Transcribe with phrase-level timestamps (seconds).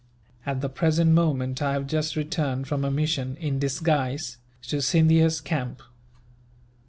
[0.47, 5.39] "At the present moment I have just returned from a mission, in disguise, to Scindia's
[5.39, 5.83] camp.